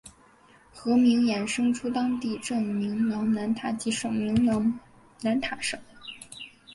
[0.73, 4.79] 河名衍生出当地镇名琅南塔及省名琅
[5.21, 5.79] 南塔省。